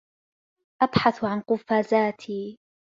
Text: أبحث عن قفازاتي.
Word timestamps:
أبحث 0.81 1.23
عن 1.25 1.41
قفازاتي. 1.41 2.57